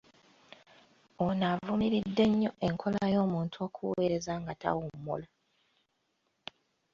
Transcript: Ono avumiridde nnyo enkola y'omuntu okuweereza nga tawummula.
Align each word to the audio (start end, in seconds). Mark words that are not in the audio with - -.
Ono 1.25 1.43
avumiridde 1.53 2.23
nnyo 2.31 2.51
enkola 2.67 3.01
y'omuntu 3.13 3.57
okuweereza 3.67 4.33
nga 4.41 4.53
tawummula. 4.61 5.27